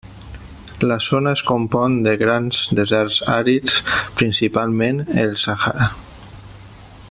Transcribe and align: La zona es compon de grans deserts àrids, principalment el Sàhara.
La 0.91 0.95
zona 1.07 1.33
es 1.39 1.43
compon 1.49 1.97
de 2.07 2.13
grans 2.21 2.61
deserts 2.79 3.21
àrids, 3.35 3.77
principalment 4.23 5.03
el 5.27 5.37
Sàhara. 5.45 5.91